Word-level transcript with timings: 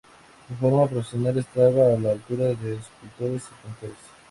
Su 0.47 0.55
formación 0.55 0.89
profesional 1.03 1.37
estaba 1.37 1.93
a 1.93 1.99
la 1.99 2.11
altura 2.13 2.45
de 2.55 2.73
escultores 2.77 3.43
y 3.45 3.57
pintores. 3.67 3.97